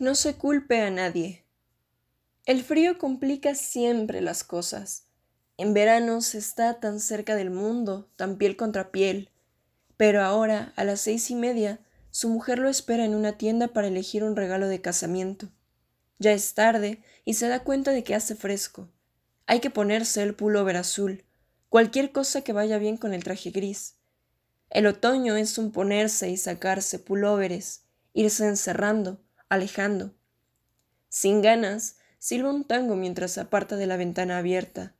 [0.00, 1.44] No se culpe a nadie.
[2.46, 5.08] El frío complica siempre las cosas.
[5.56, 9.30] En verano se está tan cerca del mundo, tan piel contra piel.
[9.96, 11.80] Pero ahora, a las seis y media,
[12.12, 15.48] su mujer lo espera en una tienda para elegir un regalo de casamiento.
[16.20, 18.88] Ya es tarde y se da cuenta de que hace fresco.
[19.46, 21.24] Hay que ponerse el pullover azul,
[21.68, 23.96] cualquier cosa que vaya bien con el traje gris.
[24.70, 29.18] El otoño es un ponerse y sacarse pulóveres, irse encerrando,
[29.48, 30.14] alejando.
[31.08, 34.94] Sin ganas, silba un tango mientras se aparta de la ventana abierta.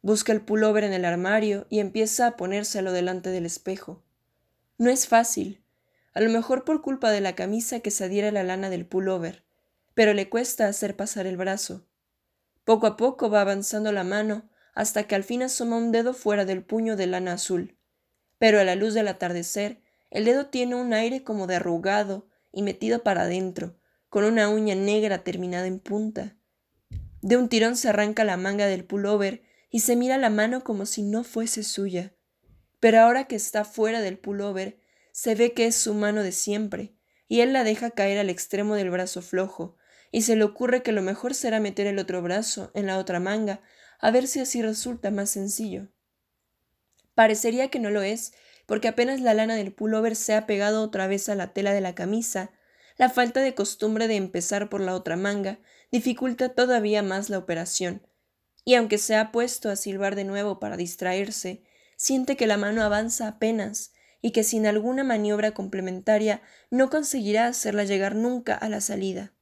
[0.00, 4.02] Busca el pullover en el armario y empieza a ponérselo delante del espejo.
[4.78, 5.62] No es fácil,
[6.14, 8.86] a lo mejor por culpa de la camisa que se adhiere a la lana del
[8.86, 9.44] pullover,
[9.94, 11.86] pero le cuesta hacer pasar el brazo.
[12.64, 16.44] Poco a poco va avanzando la mano hasta que al fin asoma un dedo fuera
[16.44, 17.76] del puño de lana azul
[18.42, 22.62] pero a la luz del atardecer el dedo tiene un aire como de arrugado y
[22.62, 23.76] metido para adentro,
[24.12, 26.36] con una uña negra terminada en punta.
[27.22, 30.84] De un tirón se arranca la manga del pullover y se mira la mano como
[30.84, 32.12] si no fuese suya.
[32.78, 34.78] Pero ahora que está fuera del pullover,
[35.12, 36.94] se ve que es su mano de siempre,
[37.26, 39.78] y él la deja caer al extremo del brazo flojo,
[40.10, 43.18] y se le ocurre que lo mejor será meter el otro brazo en la otra
[43.18, 43.62] manga,
[43.98, 45.88] a ver si así resulta más sencillo.
[47.14, 48.34] Parecería que no lo es,
[48.66, 51.80] porque apenas la lana del pullover se ha pegado otra vez a la tela de
[51.80, 52.50] la camisa,
[53.02, 55.58] la falta de costumbre de empezar por la otra manga
[55.90, 58.06] dificulta todavía más la operación,
[58.64, 61.64] y aunque se ha puesto a silbar de nuevo para distraerse,
[61.96, 67.82] siente que la mano avanza apenas y que sin alguna maniobra complementaria no conseguirá hacerla
[67.82, 69.32] llegar nunca a la salida.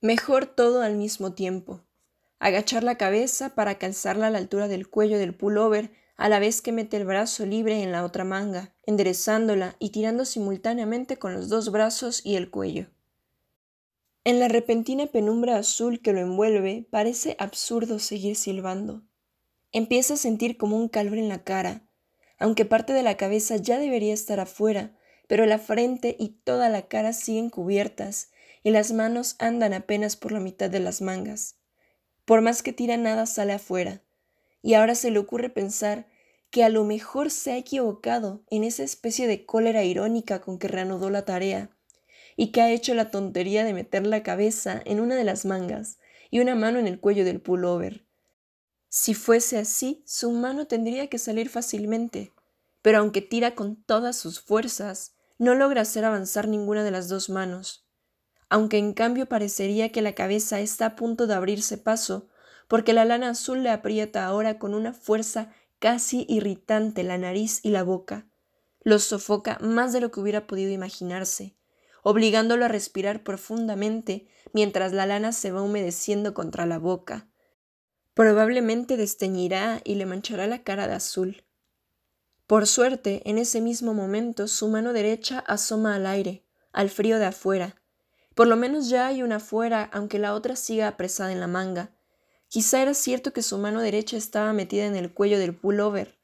[0.00, 1.82] Mejor todo al mismo tiempo.
[2.38, 6.60] Agachar la cabeza para calzarla a la altura del cuello del pullover a la vez
[6.60, 11.48] que mete el brazo libre en la otra manga, enderezándola y tirando simultáneamente con los
[11.48, 12.88] dos brazos y el cuello.
[14.24, 19.02] En la repentina penumbra azul que lo envuelve, parece absurdo seguir silbando.
[19.72, 21.88] Empieza a sentir como un calor en la cara,
[22.38, 24.94] aunque parte de la cabeza ya debería estar afuera,
[25.26, 28.30] pero la frente y toda la cara siguen cubiertas
[28.62, 31.56] y las manos andan apenas por la mitad de las mangas.
[32.26, 34.02] Por más que tira nada sale afuera,
[34.62, 36.06] y ahora se le ocurre pensar
[36.50, 40.68] que a lo mejor se ha equivocado en esa especie de cólera irónica con que
[40.68, 41.70] reanudó la tarea,
[42.36, 45.98] y que ha hecho la tontería de meter la cabeza en una de las mangas
[46.30, 48.06] y una mano en el cuello del pullover.
[48.88, 52.32] Si fuese así, su mano tendría que salir fácilmente,
[52.80, 57.28] pero aunque tira con todas sus fuerzas, no logra hacer avanzar ninguna de las dos
[57.28, 57.86] manos,
[58.48, 62.29] aunque en cambio parecería que la cabeza está a punto de abrirse paso,
[62.70, 67.70] porque la lana azul le aprieta ahora con una fuerza casi irritante la nariz y
[67.70, 68.28] la boca.
[68.84, 71.56] Los sofoca más de lo que hubiera podido imaginarse,
[72.04, 77.28] obligándolo a respirar profundamente mientras la lana se va humedeciendo contra la boca.
[78.14, 81.42] Probablemente desteñirá y le manchará la cara de azul.
[82.46, 87.26] Por suerte, en ese mismo momento su mano derecha asoma al aire, al frío de
[87.26, 87.74] afuera.
[88.36, 91.96] Por lo menos ya hay una afuera, aunque la otra siga apresada en la manga,
[92.50, 96.18] Quizá era cierto que su mano derecha estaba metida en el cuello del pullover.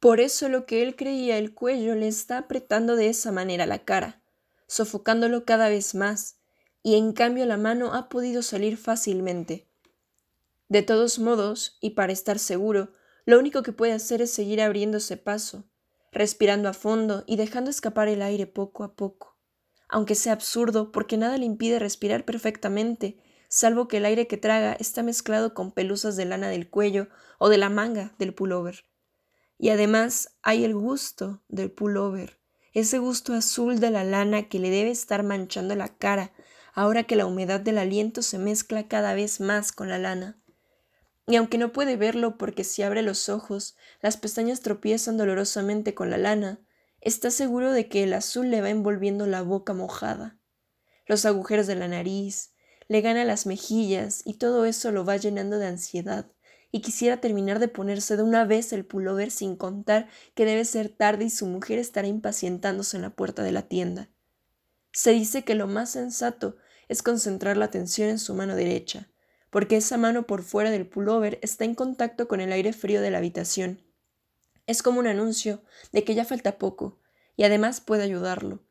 [0.00, 3.84] Por eso lo que él creía el cuello le está apretando de esa manera la
[3.84, 4.22] cara,
[4.66, 6.38] sofocándolo cada vez más,
[6.82, 9.68] y en cambio la mano ha podido salir fácilmente.
[10.70, 12.94] De todos modos, y para estar seguro,
[13.26, 15.64] lo único que puede hacer es seguir abriéndose paso,
[16.12, 19.36] respirando a fondo y dejando escapar el aire poco a poco,
[19.86, 24.72] aunque sea absurdo porque nada le impide respirar perfectamente salvo que el aire que traga
[24.74, 27.08] está mezclado con pelusas de lana del cuello
[27.38, 28.84] o de la manga del pullover.
[29.58, 32.38] Y además hay el gusto del pullover,
[32.72, 36.32] ese gusto azul de la lana que le debe estar manchando la cara
[36.74, 40.38] ahora que la humedad del aliento se mezcla cada vez más con la lana.
[41.26, 46.10] Y aunque no puede verlo porque si abre los ojos las pestañas tropiezan dolorosamente con
[46.10, 46.60] la lana,
[47.00, 50.38] está seguro de que el azul le va envolviendo la boca mojada.
[51.06, 52.52] Los agujeros de la nariz,
[52.88, 56.26] le gana las mejillas y todo eso lo va llenando de ansiedad
[56.72, 60.88] y quisiera terminar de ponerse de una vez el pullover sin contar que debe ser
[60.88, 64.10] tarde y su mujer estará impacientándose en la puerta de la tienda.
[64.92, 66.56] Se dice que lo más sensato
[66.88, 69.08] es concentrar la atención en su mano derecha,
[69.50, 73.10] porque esa mano por fuera del pullover está en contacto con el aire frío de
[73.10, 73.82] la habitación.
[74.66, 75.62] Es como un anuncio
[75.92, 76.98] de que ya falta poco,
[77.36, 78.64] y además puede ayudarlo.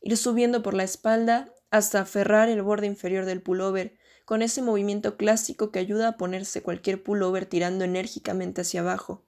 [0.00, 5.16] Ir subiendo por la espalda hasta aferrar el borde inferior del pullover con ese movimiento
[5.16, 9.26] clásico que ayuda a ponerse cualquier pullover tirando enérgicamente hacia abajo.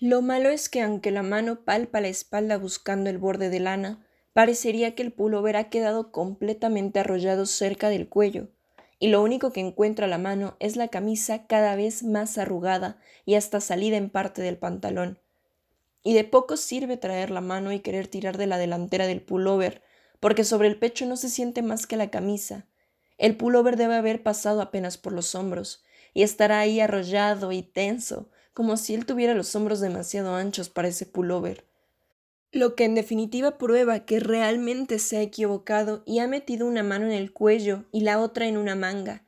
[0.00, 4.06] Lo malo es que aunque la mano palpa la espalda buscando el borde de lana,
[4.32, 8.48] Parecería que el pullover ha quedado completamente arrollado cerca del cuello,
[8.98, 13.34] y lo único que encuentra la mano es la camisa cada vez más arrugada y
[13.34, 15.18] hasta salida en parte del pantalón.
[16.02, 19.82] Y de poco sirve traer la mano y querer tirar de la delantera del pullover,
[20.22, 22.64] porque sobre el pecho no se siente más que la camisa.
[23.18, 25.82] El pullover debe haber pasado apenas por los hombros,
[26.14, 30.86] y estará ahí arrollado y tenso, como si él tuviera los hombros demasiado anchos para
[30.86, 31.66] ese pullover.
[32.52, 37.06] Lo que en definitiva prueba que realmente se ha equivocado y ha metido una mano
[37.06, 39.24] en el cuello y la otra en una manga,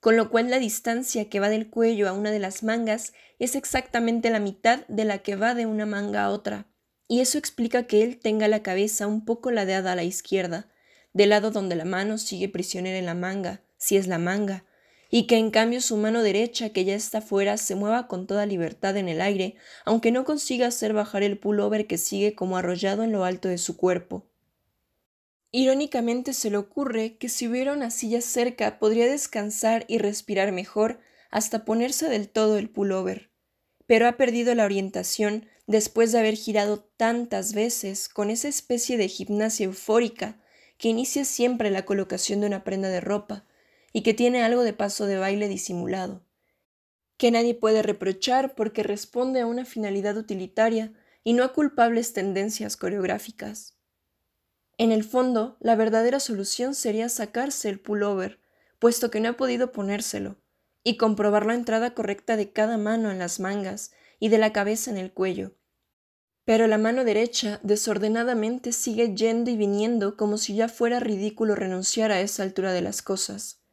[0.00, 3.56] con lo cual la distancia que va del cuello a una de las mangas es
[3.56, 6.66] exactamente la mitad de la que va de una manga a otra,
[7.08, 10.68] y eso explica que él tenga la cabeza un poco ladeada a la izquierda,
[11.12, 14.64] del lado donde la mano sigue prisionera en la manga, si es la manga,
[15.10, 18.46] y que en cambio su mano derecha, que ya está fuera, se mueva con toda
[18.46, 19.54] libertad en el aire,
[19.84, 23.58] aunque no consiga hacer bajar el pullover que sigue como arrollado en lo alto de
[23.58, 24.26] su cuerpo.
[25.52, 30.98] Irónicamente se le ocurre que si hubiera una silla cerca podría descansar y respirar mejor
[31.30, 33.30] hasta ponerse del todo el pullover.
[33.94, 39.06] Pero ha perdido la orientación después de haber girado tantas veces con esa especie de
[39.06, 40.40] gimnasia eufórica
[40.78, 43.46] que inicia siempre la colocación de una prenda de ropa,
[43.92, 46.26] y que tiene algo de paso de baile disimulado,
[47.18, 50.92] que nadie puede reprochar porque responde a una finalidad utilitaria
[51.22, 53.76] y no a culpables tendencias coreográficas.
[54.76, 58.40] En el fondo, la verdadera solución sería sacarse el pullover,
[58.80, 60.36] puesto que no ha podido ponérselo,
[60.84, 64.90] y comprobar la entrada correcta de cada mano en las mangas y de la cabeza
[64.90, 65.56] en el cuello.
[66.44, 72.12] Pero la mano derecha desordenadamente sigue yendo y viniendo como si ya fuera ridículo renunciar
[72.12, 73.64] a esa altura de las cosas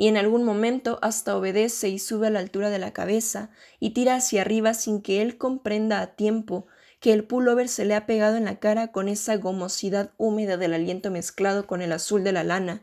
[0.00, 3.50] y en algún momento hasta obedece y sube a la altura de la cabeza
[3.80, 6.66] y tira hacia arriba sin que él comprenda a tiempo
[7.00, 10.72] que el pullover se le ha pegado en la cara con esa gomosidad húmeda del
[10.72, 12.82] aliento mezclado con el azul de la lana,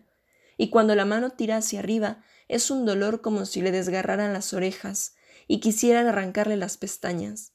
[0.57, 4.53] y cuando la mano tira hacia arriba es un dolor como si le desgarraran las
[4.53, 5.15] orejas
[5.47, 7.53] y quisieran arrancarle las pestañas.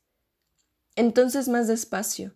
[0.94, 2.34] Entonces más despacio.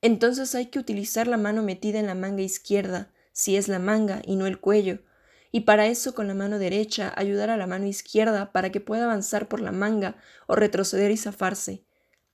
[0.00, 4.20] Entonces hay que utilizar la mano metida en la manga izquierda, si es la manga
[4.24, 4.98] y no el cuello,
[5.52, 9.04] y para eso con la mano derecha ayudar a la mano izquierda para que pueda
[9.04, 10.16] avanzar por la manga
[10.48, 11.84] o retroceder y zafarse,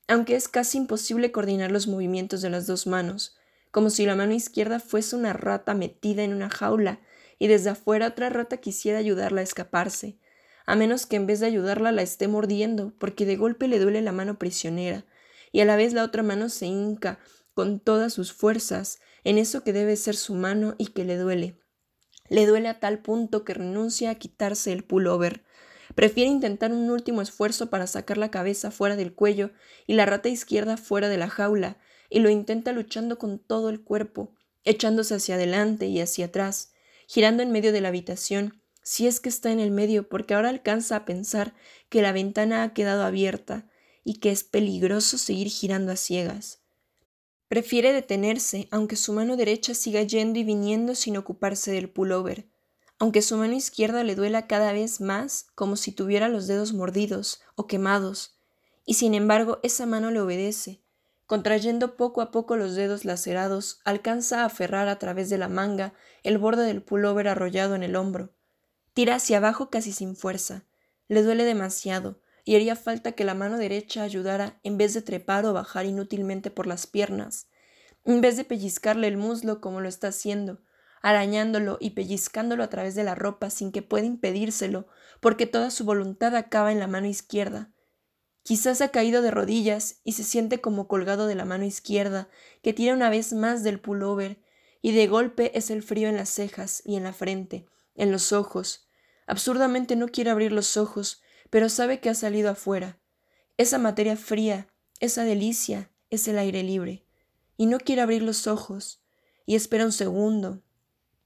[0.07, 3.37] aunque es casi imposible coordinar los movimientos de las dos manos,
[3.71, 7.01] como si la mano izquierda fuese una rata metida en una jaula
[7.39, 10.19] y desde afuera otra rata quisiera ayudarla a escaparse,
[10.67, 14.03] a menos que en vez de ayudarla la esté mordiendo, porque de golpe le duele
[14.03, 15.07] la mano prisionera,
[15.53, 17.19] y a la vez la otra mano se hinca
[17.55, 21.59] con todas sus fuerzas en eso que debe ser su mano y que le duele.
[22.29, 25.45] Le duele a tal punto que renuncia a quitarse el pullover.
[25.95, 29.51] Prefiere intentar un último esfuerzo para sacar la cabeza fuera del cuello
[29.87, 31.79] y la rata izquierda fuera de la jaula,
[32.11, 36.73] y lo intenta luchando con todo el cuerpo, echándose hacia adelante y hacia atrás,
[37.09, 40.51] girando en medio de la habitación, si es que está en el medio, porque ahora
[40.51, 41.55] alcanza a pensar
[41.89, 43.67] que la ventana ha quedado abierta
[44.05, 46.61] y que es peligroso seguir girando a ciegas.
[47.49, 52.47] Prefiere detenerse, aunque su mano derecha siga yendo y viniendo sin ocuparse del pullover,
[52.99, 57.41] aunque su mano izquierda le duela cada vez más como si tuviera los dedos mordidos
[57.55, 58.39] o quemados,
[58.85, 60.83] y sin embargo esa mano le obedece.
[61.29, 65.93] Contrayendo poco a poco los dedos lacerados, alcanza a aferrar a través de la manga
[66.23, 68.33] el borde del pullover arrollado en el hombro.
[68.95, 70.65] Tira hacia abajo casi sin fuerza.
[71.07, 75.45] Le duele demasiado, y haría falta que la mano derecha ayudara en vez de trepar
[75.45, 77.51] o bajar inútilmente por las piernas,
[78.07, 80.63] en vez de pellizcarle el muslo como lo está haciendo,
[81.03, 84.87] arañándolo y pellizcándolo a través de la ropa sin que pueda impedírselo,
[85.21, 87.71] porque toda su voluntad acaba en la mano izquierda.
[88.49, 92.31] Quizás ha caído de rodillas y se siente como colgado de la mano izquierda,
[92.63, 94.41] que tira una vez más del pullover,
[94.81, 98.33] y de golpe es el frío en las cejas y en la frente, en los
[98.33, 98.89] ojos.
[99.27, 102.99] Absurdamente no quiere abrir los ojos, pero sabe que ha salido afuera.
[103.59, 107.05] Esa materia fría, esa delicia, es el aire libre.
[107.59, 109.03] Y no quiere abrir los ojos,
[109.45, 110.63] y espera un segundo,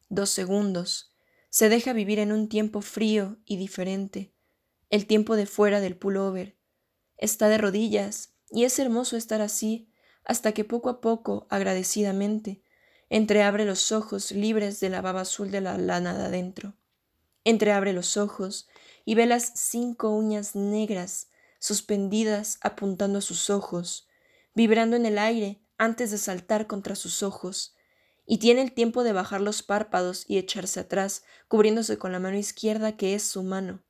[0.09, 1.15] dos segundos.
[1.51, 4.35] Se deja vivir en un tiempo frío y diferente,
[4.91, 6.61] el tiempo de fuera del pullover.
[7.23, 9.89] Está de rodillas, y es hermoso estar así,
[10.25, 12.65] hasta que poco a poco, agradecidamente,
[13.11, 16.75] entreabre los ojos libres de la baba azul de la lana de adentro.
[17.45, 18.69] Entreabre los ojos
[19.05, 21.29] y ve las cinco uñas negras
[21.61, 24.09] suspendidas apuntando a sus ojos,
[24.53, 27.77] vibrando en el aire antes de saltar contra sus ojos,
[28.27, 32.37] y tiene el tiempo de bajar los párpados y echarse atrás, cubriéndose con la mano
[32.37, 33.81] izquierda que es su mano,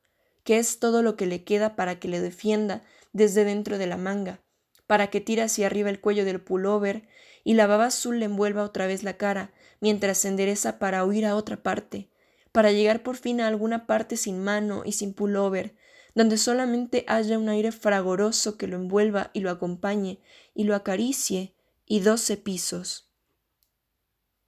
[0.44, 3.96] que es todo lo que le queda para que le defienda desde dentro de la
[3.96, 4.40] manga,
[4.86, 7.08] para que tire hacia arriba el cuello del pullover
[7.44, 11.26] y la baba azul le envuelva otra vez la cara, mientras se endereza para huir
[11.26, 12.08] a otra parte,
[12.52, 15.74] para llegar por fin a alguna parte sin mano y sin pullover,
[16.14, 20.20] donde solamente haya un aire fragoroso que lo envuelva y lo acompañe
[20.54, 21.54] y lo acaricie,
[21.86, 23.11] y doce pisos.